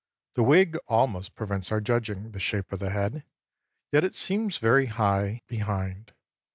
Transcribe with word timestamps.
The 0.33 0.41
wig 0.41 0.77
almost 0.87 1.35
prevents 1.35 1.71
our 1.71 1.79
judging 1.79 2.31
the 2.31 2.39
shape 2.39 2.71
of 2.71 2.79
the 2.79 2.89
head, 2.89 3.23
yet 3.91 4.03
it 4.03 4.15
seems 4.15 4.57
very 4.57 4.87
high 4.87 5.43
behind. 5.45 6.13